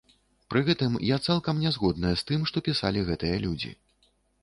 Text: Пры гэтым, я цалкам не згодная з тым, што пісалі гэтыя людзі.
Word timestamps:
Пры 0.53 0.63
гэтым, 0.69 0.95
я 1.09 1.19
цалкам 1.27 1.61
не 1.67 1.75
згодная 1.77 2.15
з 2.17 2.27
тым, 2.33 2.49
што 2.53 2.67
пісалі 2.71 3.07
гэтыя 3.15 3.35
людзі. 3.49 3.71